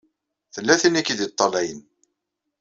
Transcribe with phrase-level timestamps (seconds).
[0.53, 1.81] Tella tin i k-id-iṭṭalayen.